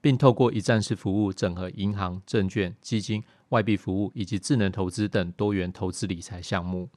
[0.00, 6.88] 并透过一站式服务，整合银行、证券、基金、外币服务以及智能投资等多元投资理财项目。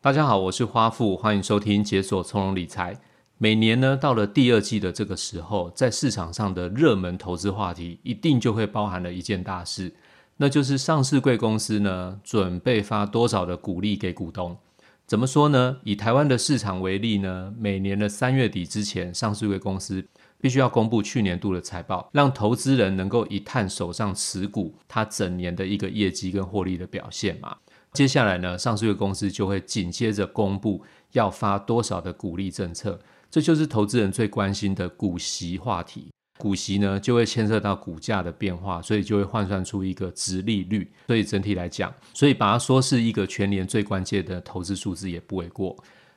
[0.00, 2.98] 大家好，我是花富，欢迎收听解锁从容理财。
[3.38, 9.94] 每年呢，到了第二季的这个时候，在市场上的热门投资话题，一定就会包含了一件大事，
[10.36, 14.56] 那就是上市贵公司呢，准备发多少的股利给股东。
[15.06, 15.78] 怎么说呢？
[15.84, 20.06] 以台湾的市场为例呢，每年的三月底之前，上市贵公司。
[20.40, 27.56] 必须要公布去年度的财报，让投资人能够一探手上持股它整年的一个业绩跟获利的表现嘛。
[27.92, 30.82] 接下来呢，上市柜公司就会紧接着公布
[31.12, 36.08] 要发多少的股利政策，这就是投资人最关心的股息话题。
[36.38, 40.90] 股息呢，就会牵涉到股价的变化，所以就会换算出一个殖利率。
[41.06, 45.76] 所以整体来讲，所以把它说是一个全年最关键的投资数字也不为过。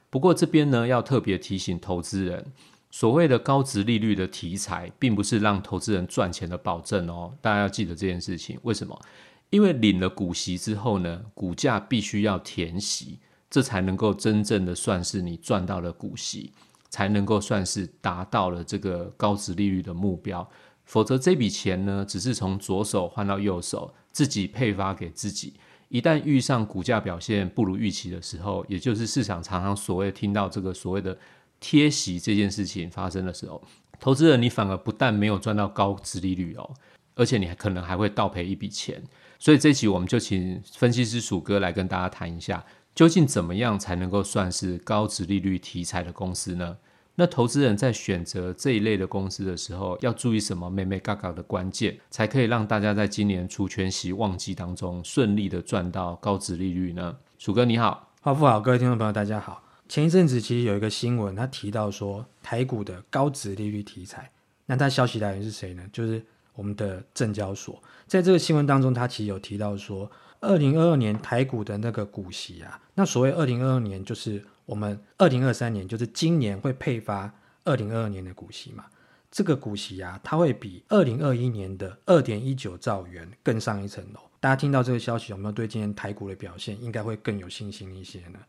[0.10, 2.46] 不过这边呢，要特别提醒投资人。
[2.94, 7.34] 所谓的高值利率的题材，并不是让投资人赚钱的保证哦。
[7.42, 8.60] 大家要记得这件事情。
[8.62, 9.02] 为什么？
[9.50, 13.18] 因为领了股息之后呢，股价必须要填息，
[13.50, 16.54] 这才能够真正的算是你赚到了股息，
[16.92, 20.48] 才能够算是达到了这个高值利率的目标。
[20.86, 25.56] 否则这笔钱呢，只是从左手换到右手，自己配发给自己。
[25.90, 31.18] 一旦遇上股价表现不如预期的时候，也就是市场常常所谓听到这个所谓的。
[31.63, 33.63] 贴息这件事情发生的时候，
[33.97, 36.69] 投资人你反而不但没有赚到高值利率哦，
[37.16, 39.01] 而且你还可能还会倒赔一笔钱。
[39.40, 42.62] 所以这期我们就请分析师鼠哥来跟大家谈一下，
[42.94, 46.75] 究竟怎么样才能够算是高值利率题材的公司呢？
[47.16, 57.16] 那投资人在选择这一类的公司的时候，要注意什么眉眉角角的关键，才可以让大家在今年除权息旺季当中顺利的赚到高值利率呢？
[57.38, 59.62] 鼠哥你好，花富好，各位听众朋友大家好。
[59.90, 64.32] 前一阵子其实有一个新闻，他提到说台股的高值利率题材，
[64.66, 65.84] 那他消息来源是谁呢？
[65.92, 66.24] 就是
[66.56, 67.82] 我们的证交所。
[68.08, 77.34] 在这个新闻当中，他其实有提到说，二零二二年台股的那个股息啊，那所谓二零二二年就是我们二零二三年，就是今年会配发
[77.66, 78.86] 二零二二年的股息嘛。
[79.30, 84.20] 这个股息啊，它会比二零二一年的二点一九兆元更上一层楼。
[84.40, 88.40] 大家听到这个消息，有没有对今年台股的表现应该会更有信心一些呢？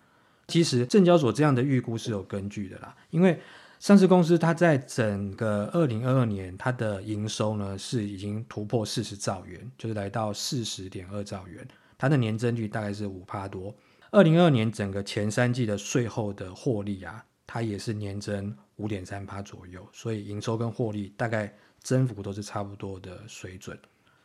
[0.47, 3.41] 其实证交所这样的预估是有根据的啦，因为
[3.81, 11.67] 上市公司它在整个二零二二年它的营收呢是已经突破四十兆元，就是来到四十点二兆元，
[11.99, 13.75] 它的年增率大概是五趴多。
[14.11, 23.79] 二零二二年整个前三季的税后的获利啊，它也是年增五点三趴左右，所以营收跟获利大概增幅都是差不多的水准。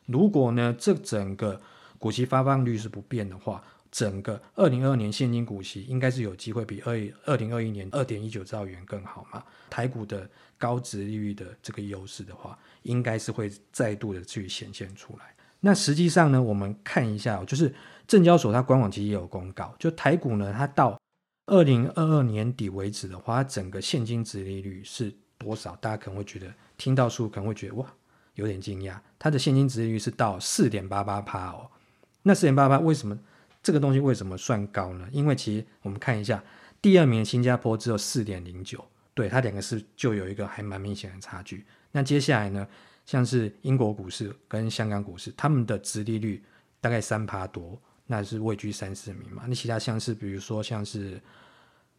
[0.05, 1.59] 如果呢这整个
[1.97, 6.95] 股息发放率是不变的话，整个二零二二年现金股息应该是有机会比二
[7.25, 9.43] 二零二一年二点一九兆元更好嘛？
[9.69, 15.33] 台股的高值利率的这个优势的话，应该是会再度的去显现出来。
[15.61, 17.73] 那实际上呢，我们看一下，就是
[18.07, 20.99] 证交所它官网其实也有公告，就台股呢，它到
[21.47, 25.75] 二零二二年底为止的话，它整个现金殖利率是多少？
[25.77, 27.85] 大家可能会觉得听到数可能会觉得哇，
[28.35, 31.71] 有点惊讶，它的现金殖利率是到四点八八趴哦。
[32.21, 33.17] 那四点八八为什么？
[33.61, 35.07] 这个东西为什么算高呢？
[35.11, 36.43] 因为其实我们看一下，
[36.81, 38.83] 第二名新加坡只有四点零九，
[39.13, 41.65] 对，它两个是就有一个还蛮明显的差距。
[41.91, 42.67] 那接下来呢，
[43.05, 46.43] 像是英国股市跟香港股市，他们的殖利率
[46.79, 49.43] 大概三趴多，那是位居三四名嘛。
[49.47, 51.21] 那其他像是比如说像是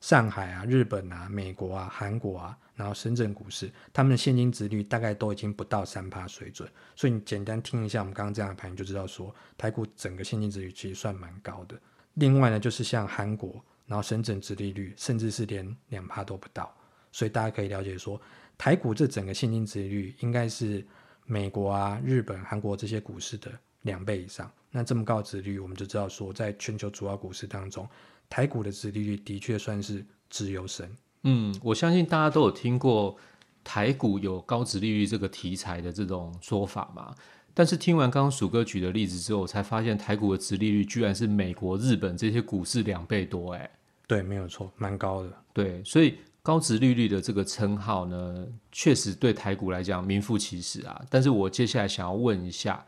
[0.00, 2.58] 上海啊、日本啊、美国啊、韩国啊。
[2.76, 6.66] 然后深圳股市，他们的现金殖率大概都已经不到三趴水准，
[6.96, 11.78] 所以你简单听一下我们刚刚这样的盘，你就知道说台股整个现金殖率其实算蛮高的。
[12.14, 16.74] 另外呢，就是像韩国，然后深圳殖利率甚至是连两趴都不到，
[17.12, 18.18] 所以大家可以了解说，
[18.56, 20.82] 台股这整个现金殖利率应该是
[21.26, 24.50] 美国啊、日本、韩国这些股市的两倍以上。
[24.70, 27.86] 那这么高的殖率，我们就知道说，在全球主要股市当中，
[28.30, 30.88] 台股的殖利率的确算是资优生。
[31.24, 33.14] 嗯，我相信大家都有听过
[33.62, 37.14] 台股有高殖利率这个题材的这种说法嘛。
[37.52, 43.68] 但是听完刚刚鼠哥举的例子之后，我才发现台股的殖利率居然是美国、日本这些股市两倍多，哎，
[44.06, 45.30] 对，没有错，蛮高的。
[45.52, 51.04] 对，所以高值利率的这个称号呢，确实对台股来讲名副其实啊。
[51.10, 52.86] 但是我接下来想要问一下，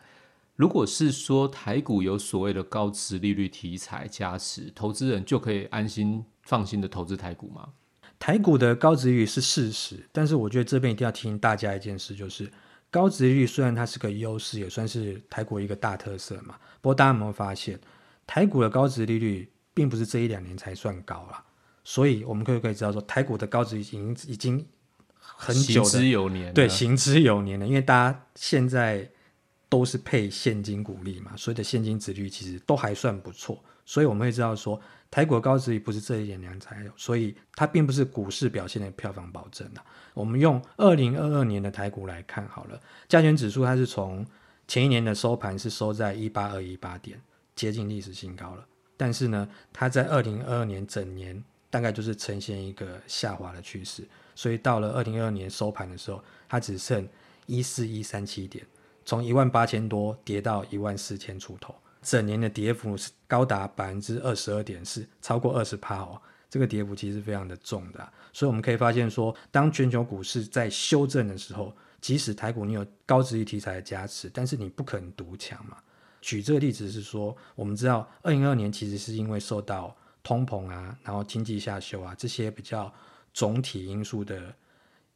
[0.56, 7.70] 如果是说台股有所谓的高值利率题材加持，投资人就可以安心放心的投资台股吗？
[8.18, 12.48] 台股的高值率是事实，但是我觉得这边一定要提醒大家一件事，就是
[12.90, 16.54] 高值率虽然它是个优势，也算是台股一个大特色嘛。
[16.80, 17.80] 不过大家有没有发现，
[18.26, 21.42] 台股的高值利率并不是这一两年才算高啦。
[21.82, 24.64] 所以我们可以可以知道说，台股的高值率已经已经
[25.18, 27.66] 很久行之有年，对，行之有年了。
[27.66, 29.10] 因为大家现在
[29.72, 33.58] 都是配现金股利嘛，所以的现金殖率其实都还算不错。
[33.86, 34.78] 所以我们会知道说。
[35.12, 39.84] 台股的高殖率不是这一两年才有，所以它并不是股市表现的票房保证啊。
[40.14, 42.80] 我们用二零二二年的台股来看好了，
[43.10, 44.26] 加权指数它是从
[44.66, 47.20] 前一年的收盘是收在一八二一八点，
[47.54, 48.66] 接近历史新高了。
[48.96, 57.06] 但是呢，它在二零二二年整年大概就是呈现一个下滑的趋势，所以到了二零二二年收盘的时候，它只剩
[57.44, 58.64] 一四一三七点，
[59.04, 61.74] 从一万八千多跌到一万四千出头。
[62.02, 66.20] 整年的跌幅是高达百分之二十二点四，超过二十趴哦。
[66.50, 75.78] 这个跌幅其实非常的重的，所以我们可以发现说，当全球股市在修正的时候，即使台股你有高殖利率题材的加持，但是你不可能独强嘛。
[76.20, 82.92] 举这个例子是说，我们知道二零二二年其实是因为受到通膨啊，然后经济下修啊这些比较
[83.32, 84.54] 总体因素的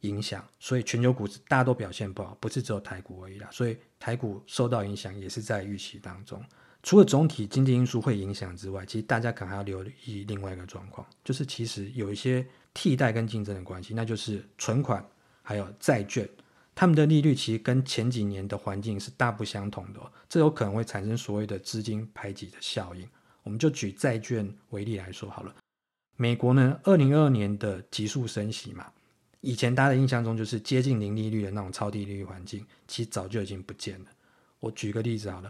[0.01, 3.49] 影响，所以全球股市大家都表现不好，不是只有台股而已啦。
[3.51, 6.43] 所以台股受到影响也是在预期当中。
[6.83, 15.03] 除了总体经济因素会影响之外，其实大家可能还要留意另外一个状况，就是其实有一些替代跟竞争的关系，那就是存款
[15.41, 16.29] 还有债券，
[16.75, 23.05] 他们的利率其实跟前几年的环境是大不相同的，这有可能会产生所谓的资金排挤的效应。
[23.43, 25.53] 我们就举债券为例来说好了，
[26.15, 28.85] 美国呢，二零二二年的急速升息嘛，
[29.47, 34.05] 以前大家的印象中就是接近零利率的那种超低利率环境，其实早就已经不见了。
[34.59, 35.49] 我举个例子好了。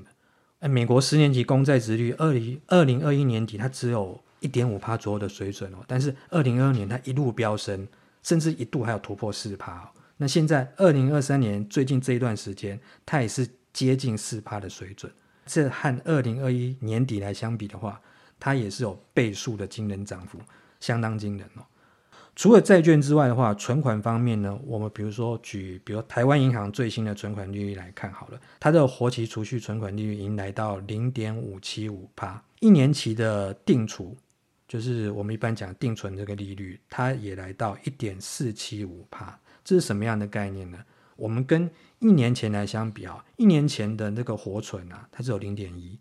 [0.59, 7.87] 哎，美国十年期公债殖率，二零二零二一年底它只有一点五趴左右的水准哦，但是二零二二年它一路飙升，
[8.21, 9.89] 甚至一度还有突破四趴哦。
[10.17, 15.11] 那现在二零二三年最近这一段时间，它也是接近四趴的水准，
[15.47, 17.99] 这和二零二一年底来相比的话，
[18.39, 20.37] 它也是有倍数的惊人涨幅，
[20.79, 21.65] 相当惊人哦。
[22.37, 34.15] 除了债券之外的话，存款方面呢，我们比如说举，比如台湾银行最新的存款利率来看好了，它的活期储蓄存款利率已经来到零点五七五帕，一年期的定储，
[34.67, 40.77] 就是我们一般讲定存这个利率，它也来到一点四七五帕，这是什么样的概念呢？
[41.15, 41.67] 我们跟
[41.97, 45.97] 一年前来相比啊，一年前的那个活存啊，它只有零点一，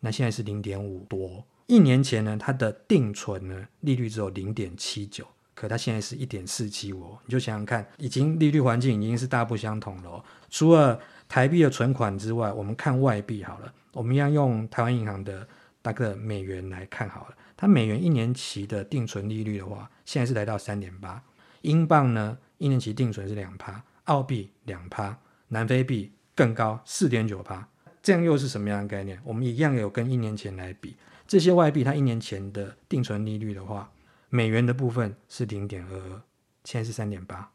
[0.00, 5.26] 那现在是零点五多，一年前呢，它的定存呢利率只有零点七九。
[5.54, 10.24] 可它现在是一点四七五，你就想想看，已经利率环境已经是大不相同了。
[10.48, 15.46] 除了台币的存款之外，我们看外币好了，我们一样用台湾银行的
[15.82, 17.36] 大个美元来看好了。
[17.56, 21.22] 它美元一年期的定存利率的话，现在是来到三点八。
[21.60, 25.16] 英镑呢，一年期定存是两趴，澳币两趴，
[25.48, 27.68] 南非币更高四点九趴。
[28.02, 29.20] 这样又是什么样的概念？
[29.22, 30.96] 我们一样有跟一年前来比，
[31.28, 33.90] 这些外币它一年前的定存利率的话。
[34.34, 36.22] 美元的部分是零点二二，
[36.64, 37.52] 现在是三点八，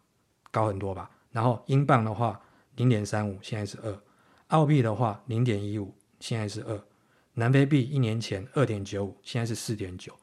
[0.51, 1.09] 高很多吧？
[1.31, 2.39] 然后英镑的话
[2.75, 3.91] 零点三五，现在是二；
[4.49, 6.77] 澳币的话零点一五，现在是二；
[7.33, 10.13] 南非币一年前二点九五，现在是四点九。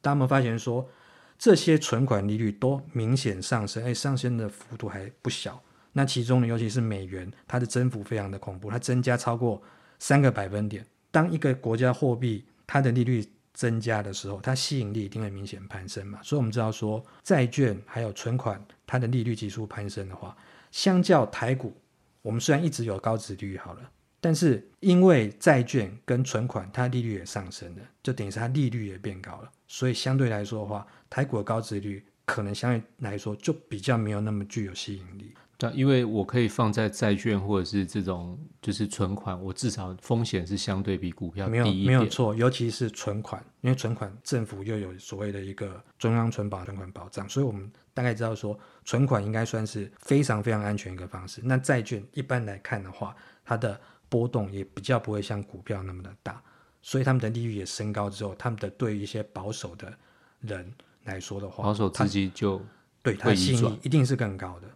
[0.00, 0.88] 大家有没有发现说
[1.36, 3.84] 这些存款利率都明显上升？
[3.84, 5.60] 哎，上升的幅度还不小。
[5.94, 9.60] 那其中呢，尤其是美元，它的增幅非常的恐怖，它增加超过
[9.98, 10.86] 三个百分点。
[11.10, 20.36] 当一个国家货币它的利率增加的时候，它吸引力一定会明显攀升嘛，所以我们知道说，债券还有存款，它的利率急速攀升的话，
[20.72, 21.72] 相较台股，
[22.20, 35.32] 我们虽然一直有高值率好了，但是因为债券跟存款它利率也上升了，就等于是它利率也变高了，所以相对来说的话，台股的高值率可能相对来说就比较没有那么具有吸引力。
[35.56, 41.86] 对，因为我可以放在债券或者是这种就是存款，我至少风险是相对比股票低一点。
[41.86, 51.40] 没有没有错，尤其是存款，因为存款政府又有所谓的一个中央存保存款保障，所以我们大概知道说存款应该算是非常非常安全一个方式。
[51.44, 56.42] 那债券一般来看的话，它的波动也比较不会像股票那么的大，
[56.82, 59.92] 所以他们的利率也升高之后，他们的对于一些保守的
[60.40, 60.72] 人。
[61.04, 62.58] 来说的话，保守资金就
[63.02, 64.68] 对它的吸引力一定是更高的。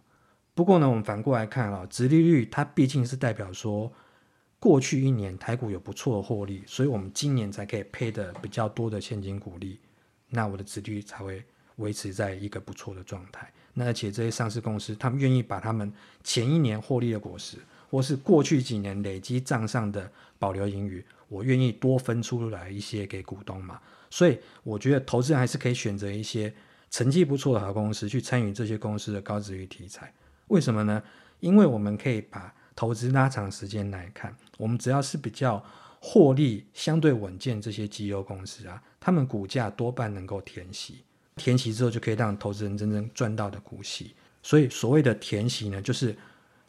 [0.59, 3.89] 不过呢，我们反过来看啊，殖利率它毕竟是代表说
[4.59, 9.79] 过去一年台股有不错的获利，所以我们今年才可以配的比较多的现金股利，
[10.27, 11.41] 那我的殖利率才会
[11.77, 13.49] 维持在一个不错的状态。
[13.73, 15.89] 那而且这些上市公司，他们愿意把他们
[16.25, 17.55] 前一年获利的果实，
[17.89, 23.79] 或是过去几年累积账上的保留盈余，我愿意多分出来一些给股东嘛。
[24.09, 26.53] 所以我觉得投资人还是可以选择一些
[26.91, 30.13] 成绩不错的好公司去参与这些公司的高殖利率题材。
[30.49, 31.01] 为什么呢？
[31.39, 35.63] 因为我们可以把投资拉长时间来看，我们只要是比较
[35.99, 41.03] 获利相对稳健这些绩优公司啊，他们股价多半能够填息，
[41.37, 44.13] 填息之后就可以让投资人真正赚到的股息。
[44.43, 46.15] 所以所谓的填息呢，就是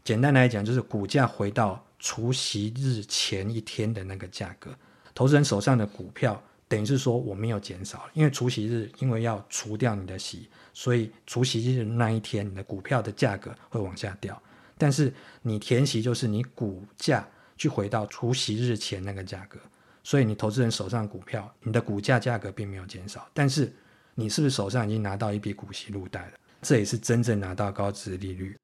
[0.03, 4.71] 简单来讲，就是股价回到除息日前一天的那个价格，
[5.15, 6.43] 投资人手上的股票。
[6.71, 14.41] 等于是说我没有减少，因为除息日因为要除掉你的息，所以除息日那一天你的股票的价格会往下掉。
[14.79, 15.13] 但是
[15.43, 19.59] 你填息就是你股价去回到除息日前那个价格，
[20.05, 23.73] 所以你投资人手上股票，你的股价价格并没有减少，但是
[24.15, 26.33] 你是不是手上已经拿到一笔股息入袋了？
[26.63, 28.57] 这也是真正拿到高值利率。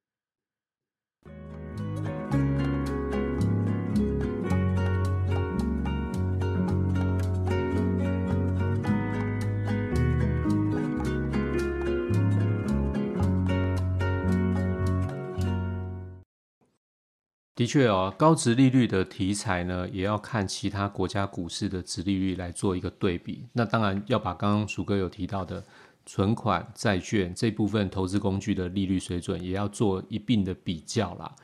[17.56, 23.46] 的确哦，高值利率的题材呢，也要看其他国家股市的值利率来做一个对比。
[23.54, 25.64] 那当然要把刚刚鼠哥有提到的
[26.04, 31.34] 存款、债券这部分投资工具的利率水准，也要做一并的比较啦。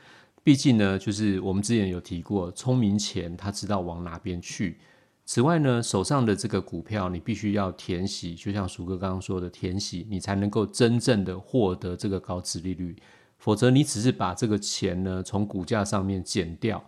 [0.43, 4.77] 毕竟呢，就是我们之前有提过，聪明钱他知道往哪边去。
[5.25, 12.95] 此外呢，手上的这个股票，你必须要填息，就像鼠哥刚刚说的填息，你才能够真正的获得这个高值利率。
[13.43, 16.81] 否则，你只是把这个钱呢从股价上面减掉，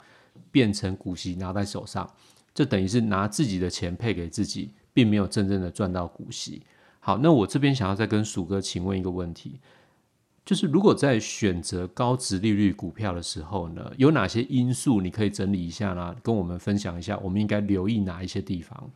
[0.51, 2.09] 变成股息拿在手上，
[2.53, 6.61] 这等于是拿自己的钱配给自己，并没有真正的赚到股息。
[7.01, 9.59] 好，那我这边想要再跟鼠哥请问一个问题，
[10.45, 16.15] 就是如果在选择高值利率股票的时候呢，有哪些因素你可以整理一下呢？
[16.23, 18.89] 跟我们分享一下，我们应该留意哪一些地方？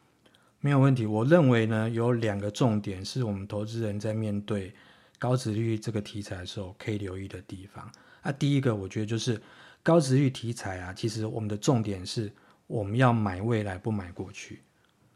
[0.61, 4.73] 没有问题，我认为呢有两个重点是我们投资人在面对。
[5.19, 7.91] 高值率这个题材的时候，可以留意的地方。
[8.23, 9.39] 那、啊、第一个，我觉得就是
[9.83, 12.31] 高值率题材啊，其实我们的重点是
[12.65, 14.61] 我们要买未来，不买过去。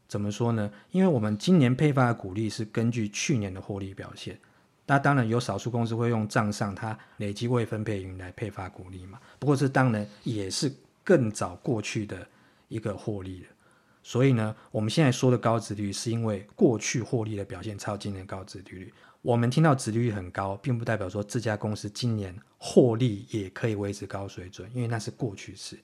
[0.06, 0.70] 怎么说呢？
[0.90, 4.38] 因为我们今年配发的股利是根据去年的获利表现。
[4.86, 9.18] 那当然有少数公司会用账上它累积未分配盈来配发股利嘛。
[9.38, 10.70] 不过这当然也是
[11.02, 12.28] 更早过去的
[12.68, 13.46] 一个获利了。
[14.02, 18.92] 所以呢，我们现在说的高值率，是因为过去获利的表现超今年高值利率。
[19.24, 25.78] 我们听到殖率很高，并不代表说这家公司今年获利也可以维持高水准，因为那是过去式，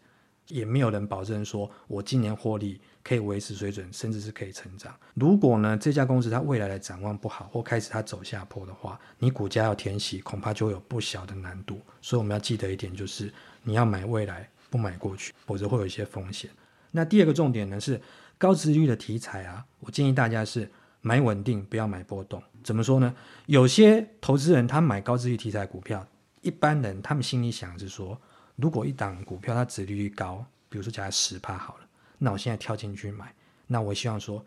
[0.48, 4.94] 也没有人保证说我今年获利可以维持水准，甚至是可以成长。
[5.14, 11.80] 如果呢，这家公司它未来的展望不好，或开始它走下坡的话，你股价要填息，恐怕就会有不小的难度。
[12.02, 13.32] 所以我们要记得一点，就是
[13.62, 16.50] 你要买未来，不买过去，否则会有一些风险。
[16.90, 17.98] 那第二个重点呢，是
[18.36, 20.70] 高殖率的题材啊，我建议大家是。
[21.02, 22.42] 买稳定，不要买波动。
[22.62, 23.14] 怎么说呢？
[23.46, 26.06] 有些投资人他买高殖利率题材股票，
[26.40, 28.20] 一般人他们心里想的是说，
[28.56, 31.80] 如果一档股票它殖利率高，比如说假十趴好了，
[32.18, 33.34] 那我现在跳进去买，
[33.66, 34.44] 那我希望说，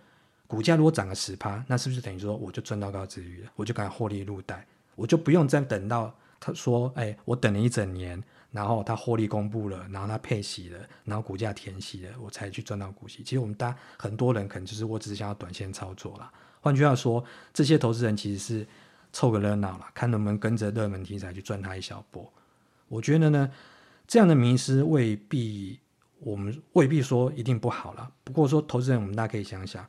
[0.47, 3.51] 股价如果涨个十趴，那是不是等于说我就赚到高殖利率了？
[3.55, 4.65] 我就敢获利入袋，
[4.95, 8.23] 我就不用再等到他说，哎，我等了一整年。
[8.53, 13.23] 然后它获利公布了，然后它配息了，然后股价填息了，我才去赚到股息。
[13.23, 16.31] 其实我们大很多人可能就是我只是想要短线操作啦。
[16.63, 17.21] 换句话说，
[17.53, 18.65] 这些投资人其实是
[19.11, 22.31] 凑个热闹啦，看能不能跟着热门题材去赚它一小波。
[22.87, 23.51] 我觉得呢，
[24.07, 25.77] 这样的迷失未必，
[26.21, 28.09] 我们未必说一定不好啦。
[28.23, 29.85] 不过说投资人，我们大家可以想想，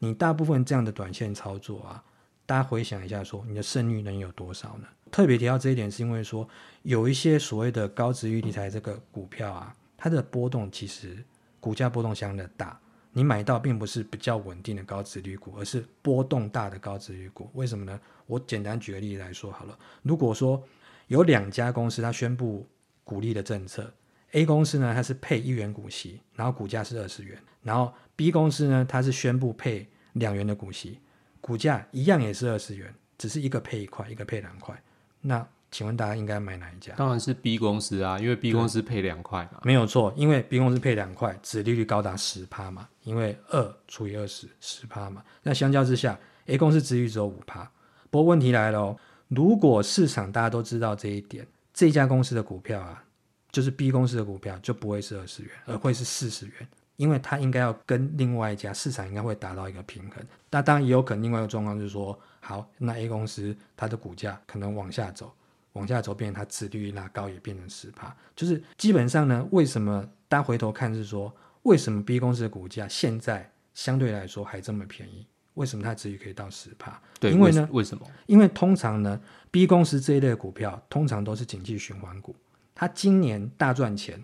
[0.00, 2.02] 你大部分这样的短线操作啊。
[2.44, 4.88] 大家回想一下说，你的胜率能有多少呢？
[5.12, 6.48] 特别提到这一点，是因为说
[6.82, 11.22] 有一些所谓的高殖利率题材这个股票啊，它的波动其实
[11.60, 12.76] 股价波动相当的大。
[13.16, 17.50] 你买到并不是比较稳定的高值率股，而是波动大的高值率股。
[17.54, 17.98] 为什么呢？
[18.26, 19.78] 我简单举个例子来说好了。
[20.02, 20.62] 如果说
[21.06, 22.66] 有两家公司它宣布
[23.04, 23.90] 股利的政策
[24.32, 31.00] ，A 公司呢它是配一元股息，然后股价是二十元，然后 B 公司呢它是宣布配两元的股息。
[31.40, 34.78] 股价一样也是二十元，只是一个配一块，一个配两块。
[35.22, 36.94] 那请问大家应该买哪一家？
[36.94, 39.60] 当然是 B 公司啊，因为 B 公司配两块嘛。
[39.62, 42.88] 没有错，因为 B 公司配两块，殖利率高达十趴嘛。
[43.02, 45.22] 因为二除以二十，十趴嘛。
[45.42, 47.70] 那相较之下，A 公司殖利率只有五趴，
[48.08, 48.96] 不过问题来了哦，
[49.28, 53.04] 如果市场大家都知道这一点，这家公司的股票啊，
[53.52, 56.66] 就是 B 公司的股票就不会是二十元，而会是四十元，
[56.96, 60.24] 因为它应该要跟另外一家市场应该会达到一个平衡。
[60.50, 65.30] 那当然也有可能另外一个状况就是说，好，那 A 公司它的股价可能往下走，
[65.76, 71.30] 往下走变成它殖利率拉高也变成十趴，就是基本上呢，为什么大家回头看是说，
[71.62, 75.26] 为什么 B 公司的股价现在相对来说还这么便宜？
[75.54, 77.00] 为什么它殖利率可以到十趴？
[77.20, 78.06] 对，因为呢，为什么？
[78.26, 82.34] 因为通常呢，B 公司这一类的股票通常都是景气循环股。
[82.74, 84.22] 它今年大赚钱，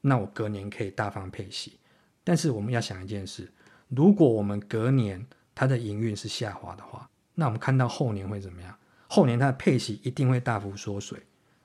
[0.00, 1.78] 那我隔年可以大方配息。
[2.24, 3.52] 但是我们要想一件事：
[3.88, 8.76] 如果我们隔年它的营运是下滑的话，那我们看到后年会怎么样？
[9.14, 11.18] 后年它的配息一定会大幅缩水。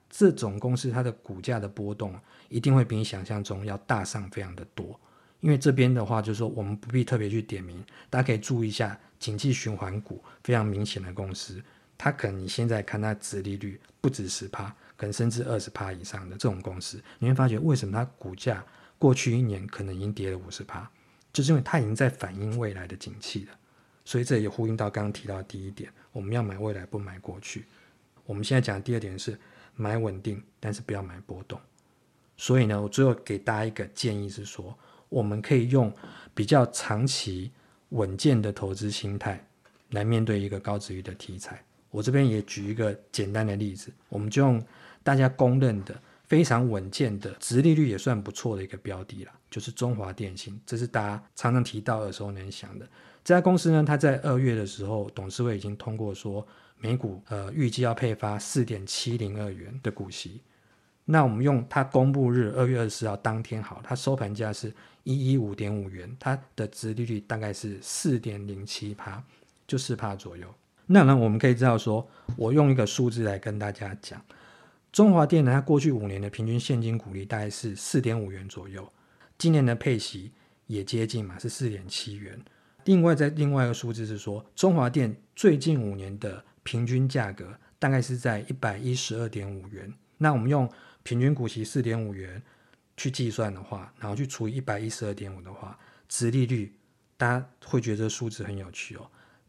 [0.09, 2.13] 这种公司它的股价的波动
[2.49, 4.99] 一定会比你想象中要大上非常的多。
[5.39, 11.63] 因为这边的话，就是说我们不必特别去点名，大家可以注意一下景气循环股非常明显的公司，
[11.97, 14.75] 它可能你现在看它值利率不止十趴。
[14.97, 18.65] 可能甚至二十趴以上的这种公司，你会发觉为什么它股价
[18.97, 20.89] 过去一年可能已经跌了五十趴，
[21.31, 23.53] 就是因为它已经在反映未来的景气了。
[24.07, 27.65] 所以这也呼应到刚刚提到的第一点，我们要买未来，不买过去。
[28.25, 29.37] 我们现在讲的第二点是
[29.75, 31.59] 买稳定，但是不要买波动。
[32.37, 34.73] 所以呢，我最后给大家一个建议是说，
[35.09, 35.93] 我们可以用
[36.33, 37.51] 比较长期
[37.89, 39.45] 稳健的投资心态
[39.89, 41.61] 来面对一个高值率的题材。
[41.91, 44.65] 我这边也举一个简单的例子，我们就用。
[45.03, 52.85] 大家公认的非常稳健的值利率也算不错的一个标的了，就是中华电信，这是大家常常提到的时候能想的。
[53.27, 60.39] 这家公司呢，它在二月的时候，董事会已经通过说，每股呃预计要配发四点七零二元的股息。
[61.03, 69.21] 那我们用它公布日二月二十四号当天好，它收盘价是一一五点五元，它的殖利率大概是四点零七帕，
[69.67, 70.47] 就四帕左右。
[70.85, 74.23] 那呢，我们可以知道说，我用一个数字来跟大家讲。
[74.93, 78.89] 中华电呢，它过去五年的平均现金股利大概是四点五元左右，
[79.37, 80.31] 今年的配息
[80.67, 82.39] 也接近嘛，是四点七元。
[82.87, 89.93] 另外，在另外一个数字是说，中华电最近五年的平均价格大概是在一百一十二点五元。
[90.17, 90.67] 那我们用
[91.03, 92.41] 平均股息四点五元
[92.95, 96.73] 去计算的话，然后去除以一百一十二点五的话，殖利率
[97.17, 99.05] 大家会觉得这数字很有趣哦，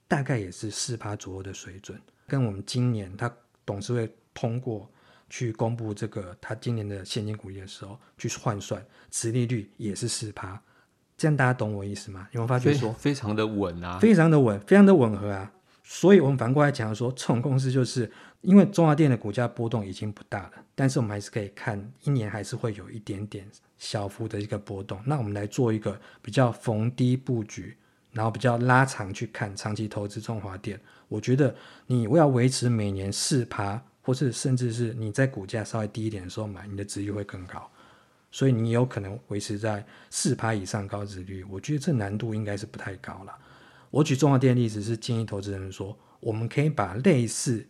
[0.08, 1.96] 大概也是四趴左右的水准，
[2.26, 3.32] 跟我们今年它
[3.64, 4.90] 董事会通过。
[5.30, 10.58] 去公布这个他今年的现金股利的时候，去换算，殖利率也是四趴，
[11.18, 12.26] 这样大家懂我意思吗？
[12.30, 15.52] 有没有发觉说非常的稳啊，非常的稳，非常的吻合啊。
[15.82, 24.98] 所以我们反过来讲说，这种公司就是因为中华电的股价波动已经不大了，但是我们还是可以看一年还是会有一点点小幅的一个波动。
[25.04, 27.76] 那我们来做一个比较逢低布局，
[28.12, 30.80] 然后比较拉长去看长期投资中华电。
[31.08, 31.54] 我觉得
[31.86, 33.82] 你要维持每年四趴。
[34.00, 37.70] 或是甚至是你在股价稍微低一点的时候买，你的殖利率会更高，
[38.30, 41.44] 所以你有可能维持在四趴以上高值率。
[41.44, 43.34] 我觉得这难度应该是不太高了。
[43.90, 47.66] 我举中华电的例子是建议投资人说，我们可以把类似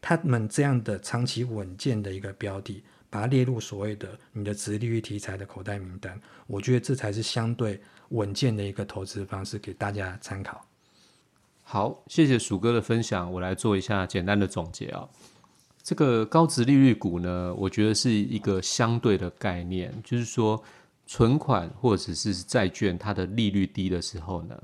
[0.00, 6.20] 他们这样的长期稳健的一个标的，把它列入所谓的你的值利率题材的口袋名单。
[6.46, 10.66] 我觉得这才是相对稳健的一个投资方式，给大家参考。
[11.62, 15.08] 好，谢谢鼠哥的分享，我来做一下简单的总结啊。
[15.82, 20.62] 这个高值利率股呢，我觉得是一个相对的概念，就是说，
[21.06, 24.56] 存款或者是债券，它的利率低的时候呢，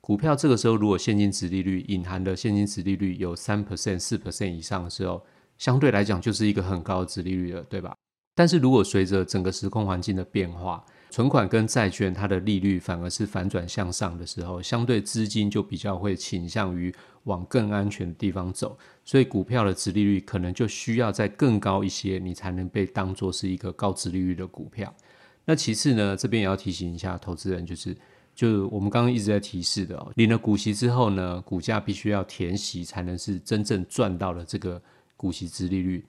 [0.00, 5.24] 股票这个时候如果现金值利率隐含的现金值利率有三 percent、四 percent 以上的时候，
[5.56, 7.94] 相对来讲就是一个很高的殖利率了，对吧？
[8.34, 10.84] 但是如果随着整个时空环境的变化，
[11.14, 24.92] 存款跟债券它的利率反而是反转向上的时候，相对资金就比较会倾向于往更安全的地方走，所以股票的殖利率可能就需要再更高一些，你才能被当作是一个高殖利率的股票。
[25.44, 27.96] 那其次呢，这边也要提醒一下投资人，就是
[28.34, 34.82] 就我们刚刚一直在提示的哦，领了股息之后呢，股价必须要填息才能是真正赚到了这个
[35.16, 36.04] 股息殖利率。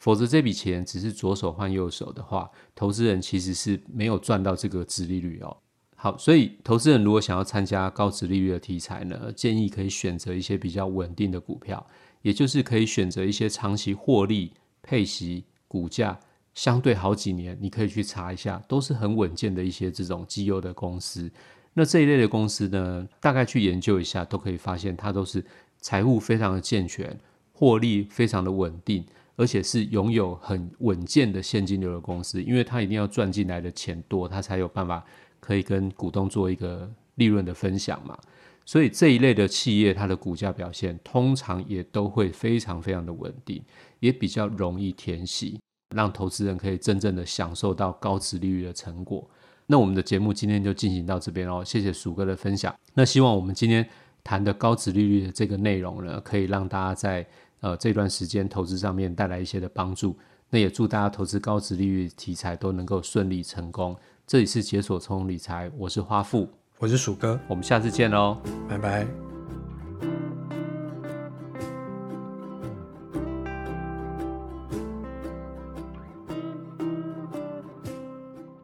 [0.00, 5.56] 否则这笔钱只是左手换右手的话，投资人其实是没有赚到这个殖利率哦。
[5.94, 11.86] 好，所以投资人如果想要参加高殖利率的题材呢，建议可以选择一些比较稳定的股票，
[12.22, 16.18] 也就是可以选择一些长期获利、配息、股价
[16.54, 21.30] 相对好几年，你可以去查一下，都是很稳健的一些这种绩优的公司。
[21.74, 25.44] 那这一类的公司呢，大概去研究一下，都可以发现它都是
[25.78, 27.14] 财务非常的健全，
[27.52, 29.04] 获利非常的稳定。
[29.36, 35.04] 而且是拥有很稳健的现金流的公司，因为它一定要赚进来的钱多，它才有办法
[35.40, 38.18] 可以跟股东做一个利润的分享嘛。
[38.66, 43.60] 所以这一类的企业，它的股价表现通常也都会非常非常的稳定，
[43.98, 45.58] 也比较容易填息，
[45.96, 49.28] 让投资人可以真正的享受到高值利率的成果。
[49.66, 52.72] 那我们的节目今天就进行到这边哦，谢谢鼠哥的分享。
[52.94, 53.88] 那希望我们今天
[54.22, 57.26] 谈的高值利率的这个内容呢，可以让大家在
[57.60, 60.16] 呃这段时间投资上面带来一些的帮助。
[60.50, 63.96] 那也祝大家投资高值利率题材都能够顺利成功。
[64.26, 68.36] 这里是解锁从理财，我是花富，我是鼠哥，我们下次见喽，
[68.68, 69.06] 拜拜。